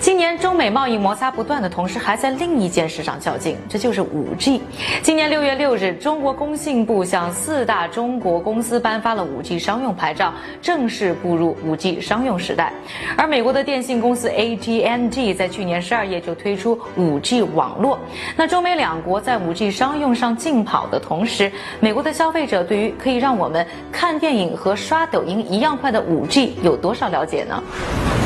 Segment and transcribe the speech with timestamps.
[0.00, 4.60] 今年中美贸易摩擦不断的同时，还在另一件事上较劲，这就是五 G。
[5.02, 12.72] 今年六月六日，中国工信部向四大中国公司颁发了五 G 商用牌照，正式步入五 G 商用时代。
[13.16, 17.98] 而美国的电信公司 AT&T 在去年十二月就推出五 G 网络。
[18.36, 21.50] 那中美两国在五 G 商用上竞跑的同时，
[21.80, 27.62] 美国的消费者对于可以让我们看电影和刷抖音一样快的五 G 有多少了解呢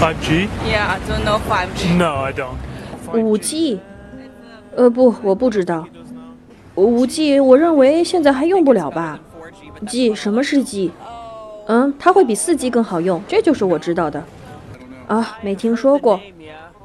[0.00, 0.48] ？5G?
[0.68, 1.96] Yeah, I don't know 5G.
[1.96, 2.56] No, I don't.
[3.12, 3.80] 五 G，
[4.74, 5.86] 呃不，我不知道。
[6.74, 9.18] 五 G，我认为现在还用不了吧
[9.86, 10.90] ？G，什么是 G？
[11.66, 14.22] 嗯，它会比四 G 更好用，这就是我知道的。
[15.06, 16.20] 啊，没听说过。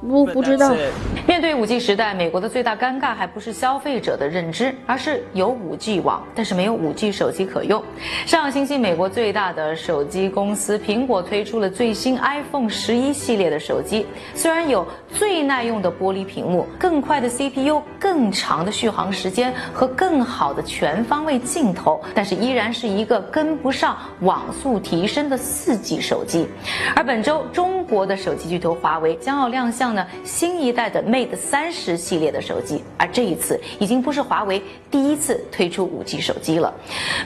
[0.02, 0.74] 不不知道。
[1.28, 7.82] 面对五 G 时代，美国的最大尴尬还不是消费者的认知，而是有五 G 网，但是没有五 G 手机可用。
[8.26, 26.48] 上个星期，美国最大的手机公司苹果推出了最新 iPhone 十一系列的手机，虽然有最耐用的玻璃屏幕、更快的 CPU、更长的续航时间和更好的全方位镜头，但是依然是一个跟不上网速提升的四 G 手机。
[26.96, 29.91] 而本周，中国的手机巨头华为将要亮相。
[29.94, 36.74] 呢，新一代的 Mate 三十系列的手机，而这一次已经不是华为第一次推出五 G 手机了。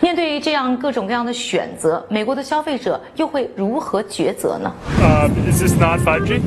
[0.02, 6.42] 面对这样各种各样的选择，美国的消费者又会如何抉择呢？Uh, is this not 5G?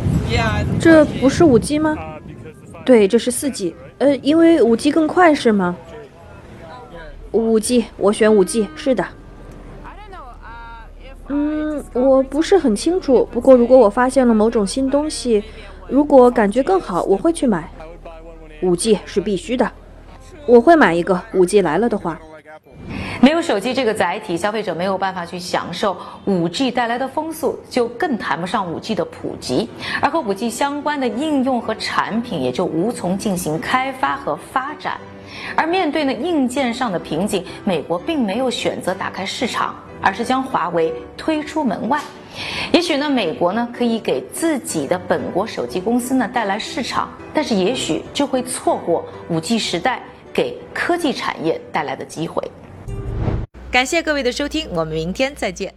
[0.80, 1.96] 这不是五 G 吗？
[2.84, 3.74] 对，这是四 G。
[3.98, 5.76] 呃，因为五 G 更快是吗？
[7.32, 8.68] 五 G，我选五 G。
[8.76, 9.04] 是的。
[11.28, 13.28] 嗯，我不是很清楚。
[13.30, 15.44] 不过如果我发现了某种新东西。
[15.88, 17.68] 如果感觉更好，我会去买。
[18.60, 19.70] 五 G 是必须的，
[20.46, 21.18] 我会买一个。
[21.32, 22.18] 五 G 来了的话，
[23.22, 29.70] 没有手机这个载体，消费者没有办法去享受五 G 带来的风速，就更谈不上五 G 的普及。
[30.02, 34.98] 而和五 G 相关的应用和产品也就无从进行开发和发展。
[35.56, 42.00] 而面对呢硬件上的瓶颈，美国并没有选择打开市场，而是将华为推出门外。
[42.72, 50.02] 也许呢，美国呢可以给自己的本国手机公司呢带来市场，但是也许就会错过五 G 时代
[50.32, 52.42] 给科技产业带来的机会。
[53.70, 55.74] 感谢各位的收听，我们明天再见。